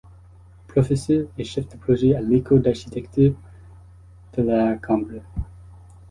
[0.67, 3.35] Professeur et chef de projet à l’école d’architecture
[4.35, 5.21] de La Cambre.